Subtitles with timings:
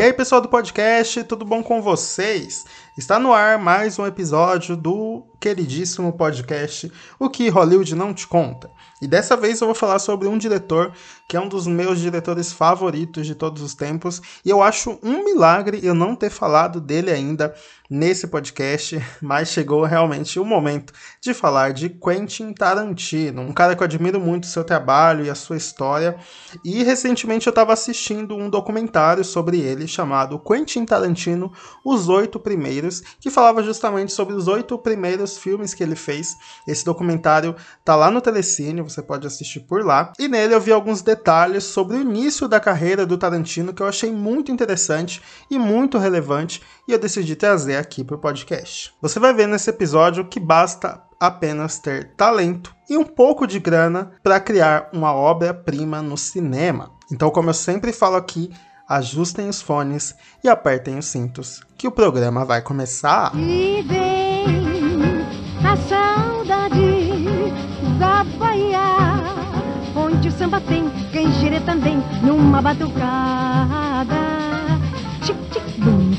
[0.00, 2.64] E aí, pessoal do podcast, tudo bom com vocês?
[2.96, 8.70] Está no ar mais um episódio do queridíssimo podcast O que Hollywood não te conta.
[9.02, 10.94] E dessa vez eu vou falar sobre um diretor
[11.28, 15.22] que é um dos meus diretores favoritos de todos os tempos, e eu acho um
[15.22, 17.54] milagre eu não ter falado dele ainda
[17.90, 23.82] nesse podcast, mas chegou realmente o momento de falar de Quentin Tarantino, um cara que
[23.82, 26.16] eu admiro muito o seu trabalho e a sua história.
[26.64, 31.52] E recentemente eu estava assistindo um documentário sobre ele chamado Quentin Tarantino,
[31.84, 36.36] Os Oito Primeiros, que falava justamente sobre os oito primeiros filmes que ele fez.
[36.68, 40.12] Esse documentário tá lá no Telecine, você pode assistir por lá.
[40.18, 43.88] E nele eu vi alguns detalhes sobre o início da carreira do Tarantino que eu
[43.88, 45.20] achei muito interessante
[45.50, 48.94] e muito relevante e eu decidi trazer aqui para o podcast.
[49.00, 54.12] Você vai ver nesse episódio que basta apenas ter talento e um pouco de grana
[54.22, 56.90] para criar uma obra-prima no cinema.
[57.12, 58.50] Então, como eu sempre falo aqui,
[58.88, 63.32] ajustem os fones e apertem os cintos, que o programa vai começar.
[63.36, 65.24] E vem
[65.64, 67.52] a saudade
[67.98, 68.80] da Bahia,
[69.94, 73.89] onde o samba tem canjibre também numa batucada.
[75.82, 76.10] Bum.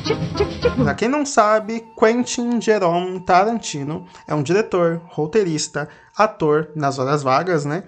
[0.84, 5.88] Pra quem não sabe, Quentin Jerome Tarantino é um diretor, roteirista,
[6.18, 7.84] ator nas horas vagas, né?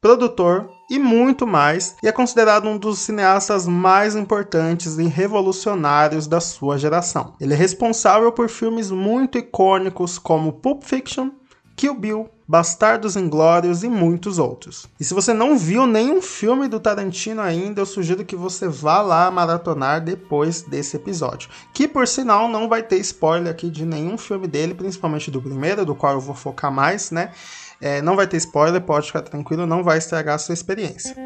[0.00, 6.40] Produtor e muito mais, e é considerado um dos cineastas mais importantes e revolucionários da
[6.40, 7.34] sua geração.
[7.40, 11.30] Ele é responsável por filmes muito icônicos como Pulp Fiction,
[11.76, 14.86] Kill Bill, Bastardos Inglórios e muitos outros.
[15.00, 19.00] E se você não viu nenhum filme do Tarantino ainda, eu sugiro que você vá
[19.00, 21.48] lá maratonar depois desse episódio.
[21.72, 25.84] Que por sinal não vai ter spoiler aqui de nenhum filme dele, principalmente do primeiro,
[25.84, 27.32] do qual eu vou focar mais, né?
[27.80, 31.16] É, não vai ter spoiler, pode ficar tranquilo, não vai estragar a sua experiência.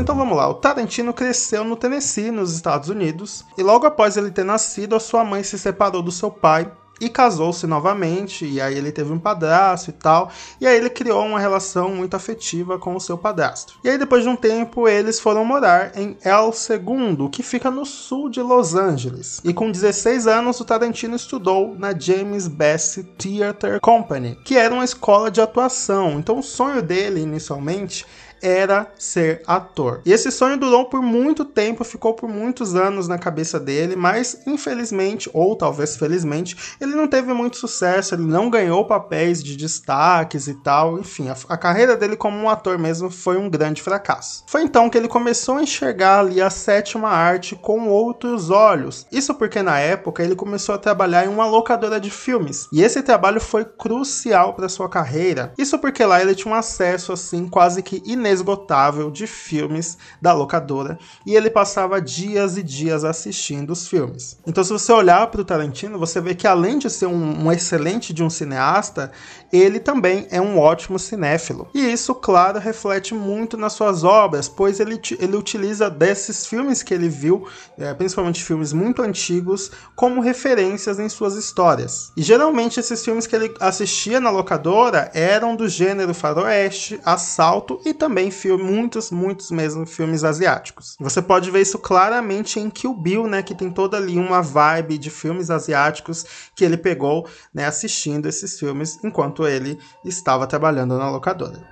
[0.00, 4.30] Então vamos lá, o Tarantino cresceu no Tennessee, nos Estados Unidos, e logo após ele
[4.30, 8.76] ter nascido, a sua mãe se separou do seu pai e casou-se novamente, e aí
[8.76, 10.30] ele teve um padrasto e tal,
[10.60, 13.74] e aí ele criou uma relação muito afetiva com o seu padrasto.
[13.82, 17.86] E aí depois de um tempo eles foram morar em El Segundo, que fica no
[17.86, 19.40] sul de Los Angeles.
[19.42, 24.84] E com 16 anos o Tarantino estudou na James Bass Theatre Company, que era uma
[24.84, 26.18] escola de atuação.
[26.18, 28.06] Então o sonho dele inicialmente
[28.42, 30.00] era ser ator.
[30.04, 34.42] E esse sonho durou por muito tempo, ficou por muitos anos na cabeça dele, mas
[34.46, 40.48] infelizmente, ou talvez felizmente, ele não teve muito sucesso, ele não ganhou papéis de destaques
[40.48, 44.44] e tal, enfim, a, a carreira dele como um ator mesmo foi um grande fracasso.
[44.46, 49.06] Foi então que ele começou a enxergar ali a sétima arte com outros olhos.
[49.10, 53.02] Isso porque na época ele começou a trabalhar em uma locadora de filmes, e esse
[53.02, 55.52] trabalho foi crucial para sua carreira.
[55.58, 60.32] Isso porque lá ele tinha um acesso assim quase que inesgotável inesgotável de filmes da
[60.32, 64.38] locadora e ele passava dias e dias assistindo os filmes.
[64.46, 67.52] Então, se você olhar para o Tarantino, você vê que além de ser um, um,
[67.52, 69.10] excelente de um cineasta,
[69.52, 71.68] ele também é um ótimo cinéfilo.
[71.74, 76.94] E isso, claro, reflete muito nas suas obras, pois ele, ele utiliza desses filmes que
[76.94, 82.12] ele viu, é, principalmente filmes muito antigos, como referências em suas histórias.
[82.16, 87.92] E geralmente esses filmes que ele assistia na locadora eram do gênero faroeste, assalto e
[87.92, 90.96] também também filme, muitos, muitos mesmo filmes asiáticos.
[91.00, 94.98] Você pode ver isso claramente em Kill Bill, né, que tem toda ali uma vibe
[94.98, 101.10] de filmes asiáticos que ele pegou, né, assistindo esses filmes enquanto ele estava trabalhando na
[101.10, 101.66] locadora.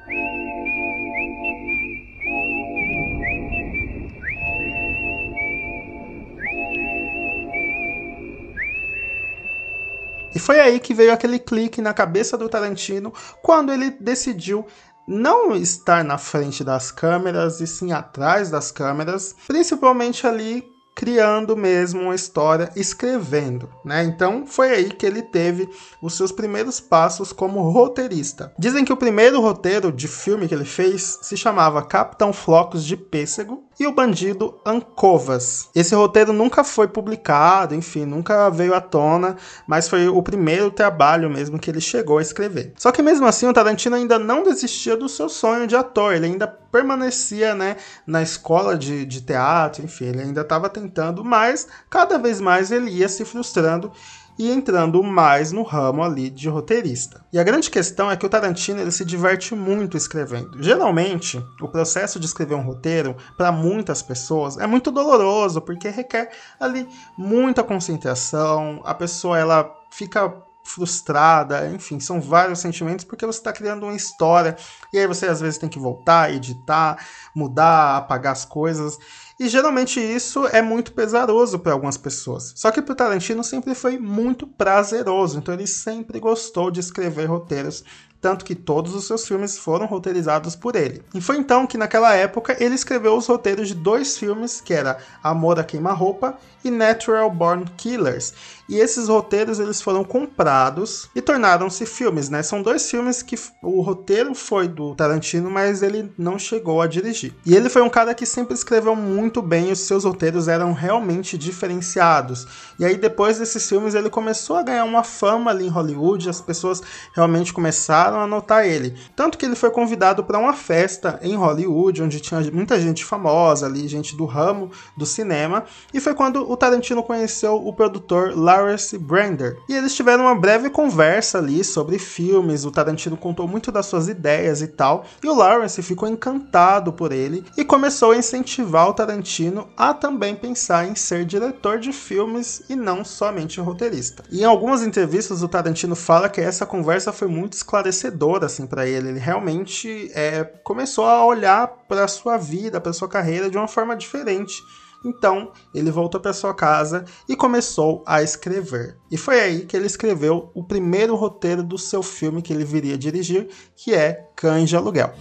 [10.35, 14.65] E foi aí que veio aquele clique na cabeça do Tarantino quando ele decidiu
[15.09, 20.63] não estar na frente das câmeras e sim atrás das câmeras, principalmente ali
[20.95, 24.03] criando mesmo uma história, escrevendo, né?
[24.03, 25.71] Então foi aí que ele teve
[26.03, 28.53] os seus primeiros passos como roteirista.
[28.59, 32.97] Dizem que o primeiro roteiro de filme que ele fez se chamava Capitão Flocos de
[32.97, 35.69] Pêssego e o bandido Ancovas.
[35.75, 39.37] Esse roteiro nunca foi publicado, enfim, nunca veio à tona,
[39.67, 42.73] mas foi o primeiro trabalho mesmo que ele chegou a escrever.
[42.77, 46.27] Só que mesmo assim, o Tarantino ainda não desistia do seu sonho de ator, ele
[46.27, 47.77] ainda permanecia né,
[48.07, 52.91] na escola de, de teatro, enfim, ele ainda estava tentando, mas cada vez mais ele
[52.91, 53.93] ia se frustrando
[54.39, 57.25] e entrando mais no ramo ali de roteirista.
[57.33, 60.63] E a grande questão é que o Tarantino ele se diverte muito escrevendo.
[60.63, 66.31] Geralmente, o processo de escrever um roteiro para muitas pessoas é muito doloroso porque requer
[66.61, 70.33] ali muita concentração, a pessoa ela fica
[70.69, 74.55] frustrada, enfim, são vários sentimentos porque você está criando uma história
[74.93, 76.99] e aí você às vezes tem que voltar, editar,
[77.35, 78.99] mudar, apagar as coisas.
[79.39, 82.53] E geralmente isso é muito pesaroso para algumas pessoas.
[82.57, 87.85] Só que para Tarantino sempre foi muito prazeroso, então ele sempre gostou de escrever roteiros
[88.21, 91.03] tanto que todos os seus filmes foram roteirizados por ele.
[91.15, 94.99] E foi então que naquela época ele escreveu os roteiros de dois filmes, que era
[95.23, 98.35] Amor a Queima-Roupa e Natural Born Killers.
[98.69, 102.43] E esses roteiros eles foram comprados e tornaram-se filmes, né?
[102.43, 107.35] São dois filmes que o roteiro foi do Tarantino, mas ele não chegou a dirigir.
[107.47, 111.39] E ele foi um cara que sempre escreveu muito bem, os seus roteiros eram realmente
[111.39, 112.47] diferenciados.
[112.79, 116.41] E aí depois desses filmes ele começou a ganhar uma fama ali em Hollywood, as
[116.41, 116.83] pessoas
[117.15, 118.95] realmente começaram a notar ele.
[119.17, 123.67] Tanto que ele foi convidado para uma festa em Hollywood, onde tinha muita gente famosa
[123.67, 128.99] ali, gente do ramo do cinema, e foi quando o Tarantino conheceu o produtor Lawrence
[128.99, 129.57] Brander.
[129.69, 134.09] E eles tiveram uma breve conversa ali sobre filmes, o Tarantino contou muito das suas
[134.09, 138.95] ideias e tal, e o Lawrence ficou encantado por ele e começou a incentivar o
[138.95, 144.25] Tarantino a também pensar em ser diretor de filmes e não somente roteirista.
[144.31, 148.87] E em algumas entrevistas o Tarantino fala que essa conversa foi muito esclarecedora assim para
[148.87, 149.09] ele.
[149.09, 153.95] Ele realmente é, começou a olhar para sua vida, para sua carreira de uma forma
[153.95, 154.55] diferente.
[155.05, 158.97] Então, ele voltou para sua casa e começou a escrever.
[159.11, 162.99] E foi aí que ele escreveu o primeiro roteiro do seu filme que ele viria
[162.99, 165.15] dirigir, que é Cães de Aluguel.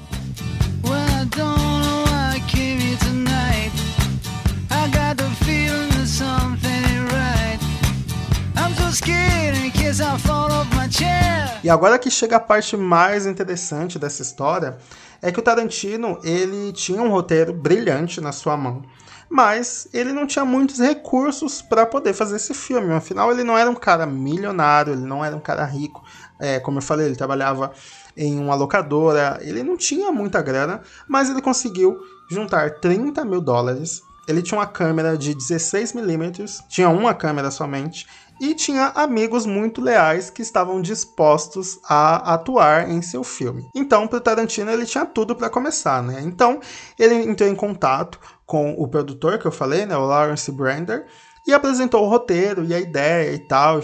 [11.64, 14.78] E agora que chega a parte mais interessante dessa história,
[15.22, 18.84] é que o Tarantino ele tinha um roteiro brilhante na sua mão
[19.30, 22.94] mas ele não tinha muitos recursos para poder fazer esse filme.
[22.94, 26.04] Afinal, ele não era um cara milionário, ele não era um cara rico.
[26.40, 27.72] É, como eu falei, ele trabalhava
[28.16, 32.00] em uma locadora, ele não tinha muita grana, mas ele conseguiu
[32.30, 34.02] juntar 30 mil dólares.
[34.28, 38.06] Ele tinha uma câmera de 16mm, tinha uma câmera somente,
[38.40, 43.70] e tinha amigos muito leais que estavam dispostos a atuar em seu filme.
[43.76, 46.22] Então, para Tarantino, ele tinha tudo para começar, né?
[46.22, 46.60] Então,
[46.98, 51.06] ele entrou em contato com o produtor que eu falei, né, o Lawrence Brander,
[51.46, 53.80] e apresentou o roteiro e a ideia e tal,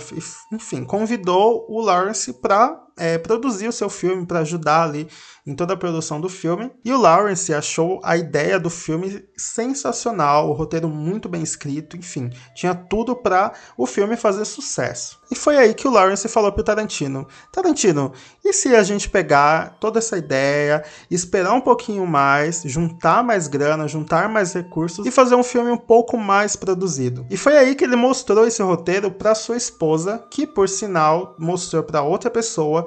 [0.51, 5.07] enfim, convidou o Lawrence para é, produzir o seu filme, para ajudar ali
[5.45, 6.71] em toda a produção do filme.
[6.83, 12.29] E o Lawrence achou a ideia do filme sensacional, o roteiro muito bem escrito, enfim,
[12.55, 15.21] tinha tudo para o filme fazer sucesso.
[15.29, 18.13] E foi aí que o Lawrence falou pro Tarantino: Tarantino,
[18.45, 23.87] e se a gente pegar toda essa ideia, esperar um pouquinho mais, juntar mais grana,
[23.87, 27.25] juntar mais recursos e fazer um filme um pouco mais produzido?
[27.29, 31.83] E foi aí que ele mostrou esse roteiro para sua esposa, que por sinal mostrou
[31.83, 32.82] para outra pessoa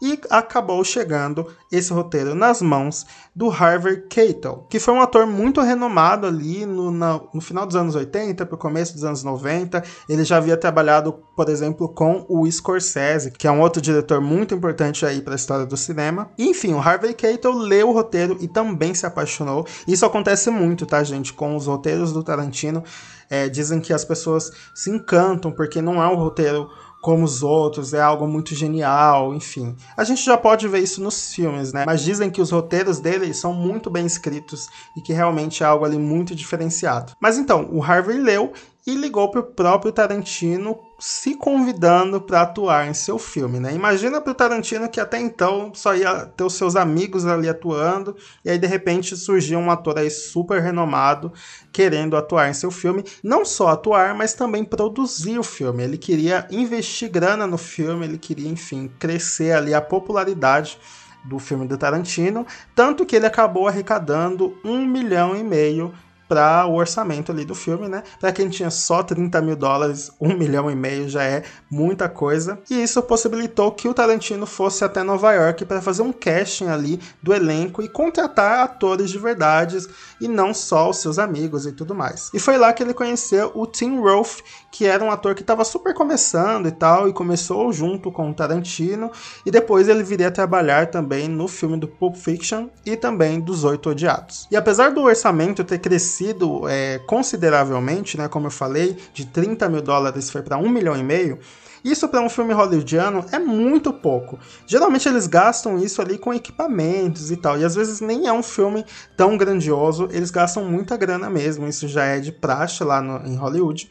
[0.00, 5.60] e acabou chegando esse roteiro nas mãos do Harvey Keitel, que foi um ator muito
[5.60, 9.82] renomado ali no, na, no final dos anos 80 para o começo dos anos 90.
[10.08, 14.54] Ele já havia trabalhado, por exemplo, com o Scorsese, que é um outro diretor muito
[14.54, 16.30] importante aí para a história do cinema.
[16.38, 19.66] Enfim, o Harvey Keitel leu o roteiro e também se apaixonou.
[19.86, 22.82] Isso acontece muito, tá, gente, com os roteiros do Tarantino.
[23.28, 26.68] É, dizem que as pessoas se encantam porque não é um roteiro
[27.00, 29.74] como os outros, é algo muito genial, enfim.
[29.96, 31.84] A gente já pode ver isso nos filmes, né?
[31.86, 35.84] Mas dizem que os roteiros dele são muito bem escritos e que realmente é algo
[35.84, 37.12] ali muito diferenciado.
[37.18, 38.52] Mas então, o Harvey leu
[38.86, 43.74] e ligou para o próprio Tarantino se convidando para atuar em seu filme, né?
[43.74, 48.16] Imagina para o Tarantino que até então só ia ter os seus amigos ali atuando
[48.44, 51.32] e aí de repente surgiu um ator aí super renomado
[51.72, 55.82] querendo atuar em seu filme, não só atuar, mas também produzir o filme.
[55.82, 60.78] Ele queria investir grana no filme, ele queria, enfim, crescer ali a popularidade
[61.24, 65.92] do filme do Tarantino, tanto que ele acabou arrecadando um milhão e meio
[66.30, 68.04] para o orçamento ali do filme, né?
[68.20, 72.60] Para quem tinha só 30 mil dólares, um milhão e meio já é muita coisa.
[72.70, 77.00] E isso possibilitou que o Tarantino fosse até Nova York para fazer um casting ali
[77.20, 79.76] do elenco e contratar atores de verdade
[80.20, 82.30] e não só os seus amigos e tudo mais.
[82.32, 84.38] E foi lá que ele conheceu o Tim Roth,
[84.70, 88.34] que era um ator que estava super começando e tal, e começou junto com o
[88.34, 89.10] Tarantino,
[89.44, 93.64] e depois ele viria a trabalhar também no filme do Pulp Fiction e também dos
[93.64, 94.46] Oito Odiados.
[94.50, 99.82] E apesar do orçamento ter crescido é, consideravelmente, né, como eu falei, de 30 mil
[99.82, 101.38] dólares foi para 1 milhão e meio,
[101.82, 104.38] isso para um filme hollywoodiano é muito pouco.
[104.66, 108.42] Geralmente eles gastam isso ali com equipamentos e tal, e às vezes nem é um
[108.42, 108.84] filme
[109.16, 113.34] tão grandioso, eles gastam muita grana mesmo, isso já é de praxe lá no, em
[113.34, 113.90] Hollywood.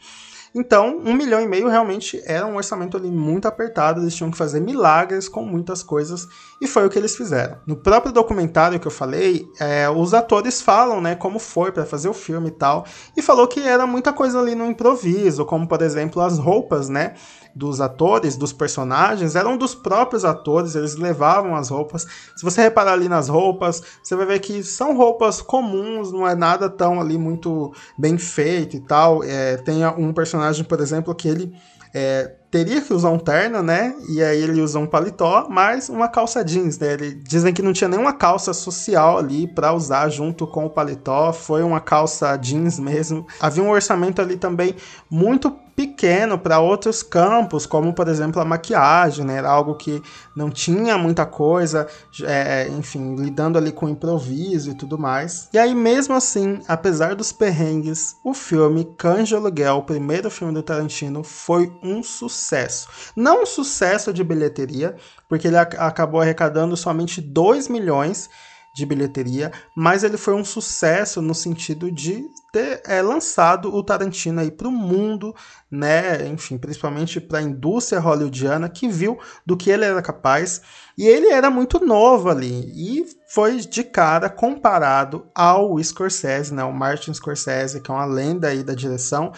[0.54, 4.36] Então, um milhão e meio realmente era um orçamento ali muito apertado, eles tinham que
[4.36, 6.26] fazer milagres com muitas coisas,
[6.60, 7.58] e foi o que eles fizeram.
[7.66, 12.08] No próprio documentário que eu falei, é, os atores falam, né, como foi para fazer
[12.08, 12.84] o filme e tal,
[13.16, 17.14] e falou que era muita coisa ali no improviso, como por exemplo as roupas, né,
[17.54, 22.06] dos atores, dos personagens, eram dos próprios atores, eles levavam as roupas.
[22.36, 26.34] Se você reparar ali nas roupas, você vai ver que são roupas comuns, não é
[26.34, 29.22] nada tão ali muito bem feito e tal.
[29.24, 31.52] É, tem um personagem, por exemplo, que ele
[31.92, 33.94] é, teria que usar um terno, né?
[34.08, 36.92] E aí ele usa um paletó, mais uma calça jeans, né?
[36.92, 41.32] Ele, dizem que não tinha nenhuma calça social ali para usar junto com o paletó,
[41.32, 43.26] foi uma calça jeans mesmo.
[43.40, 44.74] Havia um orçamento ali também
[45.10, 49.36] muito pequeno para outros campos, como por exemplo a maquiagem, né?
[49.36, 50.02] Era algo que
[50.36, 51.86] não tinha muita coisa,
[52.22, 55.48] é, enfim, lidando ali com improviso e tudo mais.
[55.54, 60.62] E aí, mesmo assim, apesar dos perrengues, o filme Cães Aluguel, o primeiro filme do
[60.62, 62.86] Tarantino, foi um sucesso.
[63.16, 64.94] Não um sucesso de bilheteria,
[65.30, 68.28] porque ele acabou arrecadando somente 2 milhões
[68.72, 74.40] de bilheteria, mas ele foi um sucesso no sentido de ter é, lançado o Tarantino
[74.40, 75.34] aí para o mundo,
[75.70, 76.26] né?
[76.28, 80.60] Enfim, principalmente para a indústria hollywoodiana que viu do que ele era capaz.
[80.96, 86.64] E ele era muito novo ali e foi de cara comparado ao Scorsese, né?
[86.64, 89.32] O Martin Scorsese, que é uma lenda aí da direção.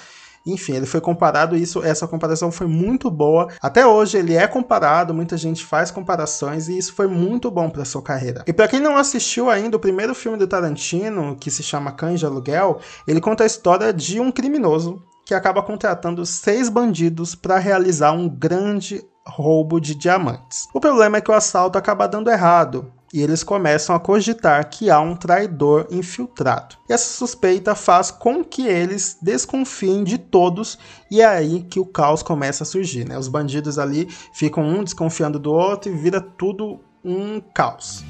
[0.46, 3.48] Enfim, ele foi comparado, isso, essa comparação foi muito boa.
[3.60, 7.84] Até hoje ele é comparado, muita gente faz comparações e isso foi muito bom para
[7.84, 8.44] sua carreira.
[8.46, 12.20] E para quem não assistiu ainda o primeiro filme do Tarantino, que se chama Cães
[12.20, 17.58] de Aluguel, ele conta a história de um criminoso que acaba contratando seis bandidos para
[17.58, 20.66] realizar um grande roubo de diamantes.
[20.74, 24.90] O problema é que o assalto acaba dando errado e eles começam a cogitar que
[24.90, 26.76] há um traidor infiltrado.
[26.88, 30.78] E essa suspeita faz com que eles desconfiem de todos
[31.10, 33.06] e é aí que o caos começa a surgir.
[33.06, 33.18] Né?
[33.18, 38.02] Os bandidos ali ficam um desconfiando do outro e vira tudo um caos.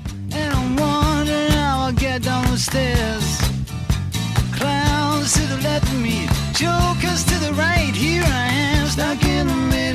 [6.55, 7.93] Jokers to the right.
[7.93, 9.92] Here I am, stuck in the middle.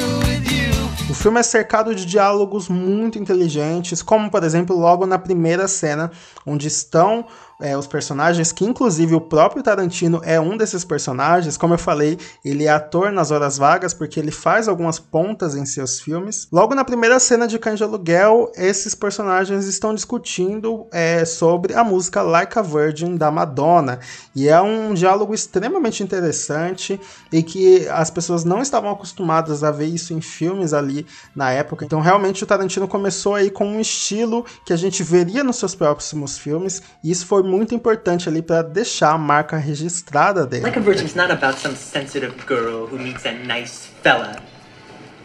[1.09, 6.11] O filme é cercado de diálogos muito inteligentes, como por exemplo logo na primeira cena,
[6.45, 7.25] onde estão
[7.59, 11.57] é, os personagens, que inclusive o próprio Tarantino é um desses personagens.
[11.57, 15.65] Como eu falei, ele é ator nas horas vagas porque ele faz algumas pontas em
[15.65, 16.47] seus filmes.
[16.51, 21.83] Logo na primeira cena de Cães de Aluguel, esses personagens estão discutindo é, sobre a
[21.83, 23.99] música Like a Virgin da Madonna.
[24.35, 26.99] E é um diálogo extremamente interessante
[27.31, 31.83] e que as pessoas não estavam acostumadas a ver isso em filmes ali na época.
[31.83, 35.73] Então realmente o Tarantino começou aí com um estilo que a gente veria nos seus
[35.73, 40.63] próximos filmes e isso foi muito importante ali para deixar a marca registrada dele.
[40.63, 44.35] Like a virgin's not about some sensitive girl who meets a nice fella.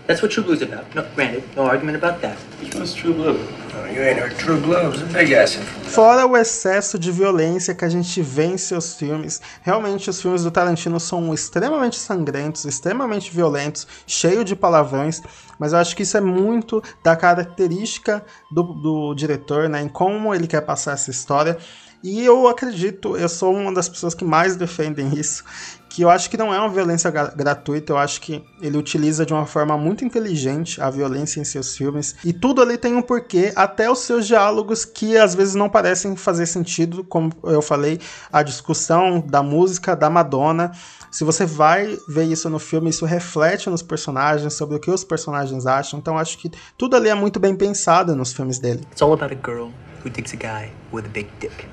[0.06, 0.84] That's what True Blue's about.
[0.96, 2.36] No, granted, no argument about that.
[2.74, 3.38] What's True Blue?
[3.74, 7.84] Oh, you ain't heard True Blue's a big ass Fora o excesso de violência que
[7.84, 13.30] a gente vê em seus filmes, realmente os filmes do Tarantino são extremamente sangrentos, extremamente
[13.30, 15.22] violentos, cheios de palavrões,
[15.58, 20.34] mas eu acho que isso é muito da característica do, do diretor, né, em como
[20.34, 21.56] ele quer passar essa história.
[22.02, 25.44] E eu acredito, eu sou uma das pessoas que mais defendem isso,
[25.88, 29.32] que eu acho que não é uma violência gratuita, eu acho que ele utiliza de
[29.32, 33.52] uma forma muito inteligente a violência em seus filmes, e tudo ali tem um porquê,
[33.54, 38.00] até os seus diálogos que às vezes não parecem fazer sentido, como eu falei,
[38.32, 40.72] a discussão da música da Madonna.
[41.10, 45.04] Se você vai ver isso no filme, isso reflete nos personagens, sobre o que os
[45.04, 48.80] personagens acham, então acho que tudo ali é muito bem pensado nos filmes dele.
[48.90, 49.68] It's all about a girl
[50.04, 51.68] who digs a guy with a big dick.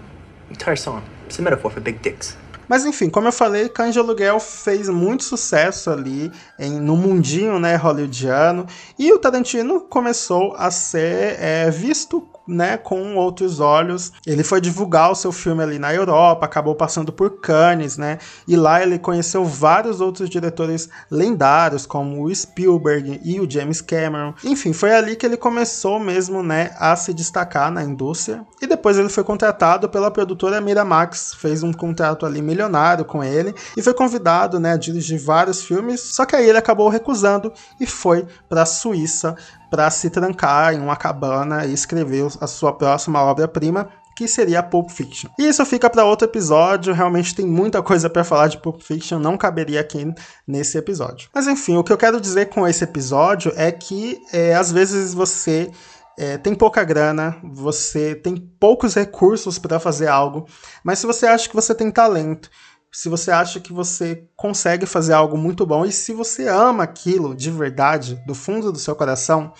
[0.50, 1.01] Entire song.
[1.25, 2.38] It's a metaphor for big dicks.
[2.70, 7.60] Mas enfim, como eu falei, Cães de Aluguel fez muito sucesso ali em, no mundinho
[7.60, 14.12] né, hollywoodiano e o Tarantino começou a ser é, visto né, com outros olhos.
[14.25, 18.18] Ele foi divulgar o seu filme ali na Europa, acabou passando por Cannes, né?
[18.48, 24.34] E lá ele conheceu vários outros diretores lendários, como o Spielberg e o James Cameron.
[24.44, 28.46] Enfim, foi ali que ele começou mesmo, né, a se destacar na indústria.
[28.62, 33.53] E depois ele foi contratado pela produtora Miramax, fez um contrato ali milionário com ele
[33.77, 36.01] e foi convidado, né, a dirigir vários filmes.
[36.01, 39.36] Só que aí ele acabou recusando e foi para a Suíça
[39.69, 44.89] para se trancar em uma cabana e escrever a sua próxima obra-prima, que seria Pulp
[44.89, 45.29] Fiction.
[45.39, 49.17] E isso fica para outro episódio, realmente tem muita coisa para falar de Pulp Fiction,
[49.17, 50.13] não caberia aqui
[50.45, 51.29] nesse episódio.
[51.33, 55.13] Mas enfim, o que eu quero dizer com esse episódio é que é, às vezes
[55.13, 55.71] você
[56.17, 60.45] é, tem pouca grana, você tem poucos recursos para fazer algo,
[60.83, 62.49] mas se você acha que você tem talento,
[62.91, 67.36] se você acha que você consegue fazer algo muito bom e se você ama aquilo
[67.36, 69.53] de verdade, do fundo do seu coração,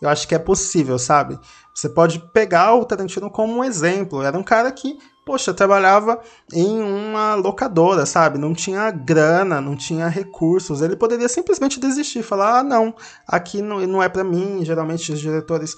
[0.00, 1.38] eu acho que é possível, sabe?
[1.74, 4.22] Você pode pegar o Tarantino como um exemplo.
[4.22, 6.20] Era um cara que, poxa, trabalhava
[6.52, 8.38] em uma locadora, sabe?
[8.38, 10.82] Não tinha grana, não tinha recursos.
[10.82, 12.94] Ele poderia simplesmente desistir, falar: ah, não,
[13.26, 14.64] aqui não, não é para mim.
[14.64, 15.76] Geralmente os diretores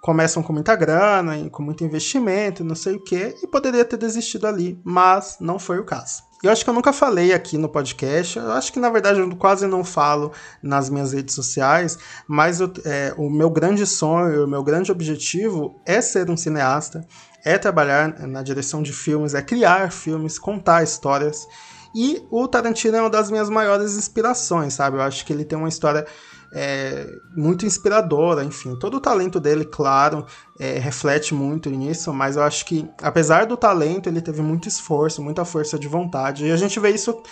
[0.00, 4.46] começam com muita grana, com muito investimento, não sei o que, e poderia ter desistido
[4.46, 6.27] ali, mas não foi o caso.
[6.40, 9.36] Eu acho que eu nunca falei aqui no podcast, eu acho que na verdade eu
[9.36, 10.30] quase não falo
[10.62, 15.80] nas minhas redes sociais, mas eu, é, o meu grande sonho, o meu grande objetivo
[15.84, 17.04] é ser um cineasta,
[17.44, 21.48] é trabalhar na direção de filmes, é criar filmes, contar histórias.
[21.92, 24.96] E o Tarantino é uma das minhas maiores inspirações, sabe?
[24.96, 26.06] Eu acho que ele tem uma história
[26.52, 28.74] é, muito inspiradora, enfim.
[28.76, 30.24] Todo o talento dele, claro,
[30.58, 35.22] é, reflete muito nisso, mas eu acho que, apesar do talento, ele teve muito esforço,
[35.22, 36.46] muita força de vontade.
[36.46, 37.22] E a gente vê isso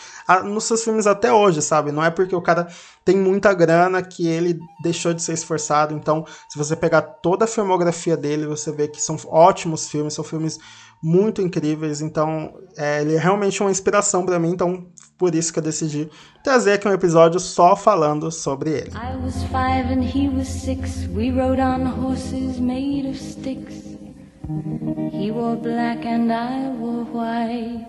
[0.44, 1.92] nos seus filmes até hoje, sabe?
[1.92, 2.68] Não é porque o cara
[3.04, 5.94] tem muita grana que ele deixou de ser esforçado.
[5.94, 10.25] Então, se você pegar toda a filmografia dele, você vê que são ótimos filmes, são
[10.25, 10.58] filmes
[11.06, 12.00] muito incríveis.
[12.00, 14.50] Então, é, ele é realmente uma inspiração para mim.
[14.50, 14.86] Então,
[15.16, 16.10] por isso que eu decidi
[16.42, 18.90] trazer aqui um episódio só falando sobre ele.
[18.90, 21.08] I was five and he was six.
[21.14, 23.96] We rode on horses made of sticks.
[25.12, 27.86] He wore black and I wore white.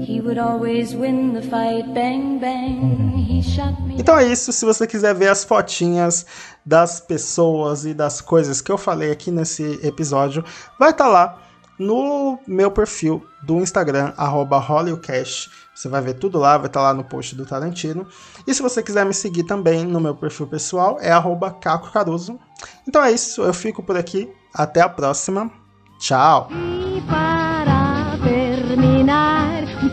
[0.00, 1.86] He would always win the fight.
[1.92, 3.96] Bang bang, he shot me.
[3.98, 4.52] Então é isso.
[4.52, 6.24] Se você quiser ver as fotinhas
[6.64, 10.42] das pessoas e das coisas que eu falei aqui nesse episódio,
[10.78, 11.51] vai estar tá lá
[11.82, 14.12] no meu perfil do Instagram,
[14.58, 15.50] HollywoodCast.
[15.74, 18.06] Você vai ver tudo lá, vai estar tá lá no post do Tarantino.
[18.46, 21.10] E se você quiser me seguir também no meu perfil pessoal, é
[21.50, 22.38] Caco Caruso.
[22.86, 24.32] Então é isso, eu fico por aqui.
[24.54, 25.50] Até a próxima.
[25.98, 26.48] Tchau!
[26.50, 29.90] E para terminar, o